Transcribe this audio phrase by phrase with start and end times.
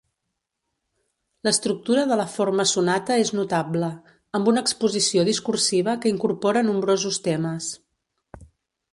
[1.47, 3.89] L'estructura de la forma sonata és notable,
[4.39, 7.69] amb una exposició discursiva que incorpora nombrosos temes.